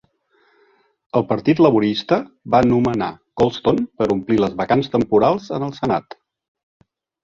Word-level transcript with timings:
El 1.19 1.25
Partit 1.31 1.61
Laborista 1.65 2.19
va 2.57 2.63
nomenar 2.73 3.11
Colston 3.43 3.87
per 4.01 4.11
omplir 4.19 4.43
les 4.43 4.59
vacants 4.67 4.95
temporals 4.99 5.57
en 5.61 5.71
el 5.73 5.81
Senat. 5.83 6.23